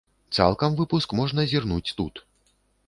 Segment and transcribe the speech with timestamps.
[0.37, 2.13] Цалкам выпуск можна зірнуць тут.